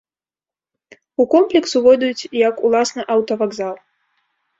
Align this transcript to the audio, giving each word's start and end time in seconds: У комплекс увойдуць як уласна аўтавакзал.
У 1.23 1.27
комплекс 1.33 1.75
увойдуць 1.79 2.29
як 2.47 2.63
уласна 2.71 3.01
аўтавакзал. 3.17 3.75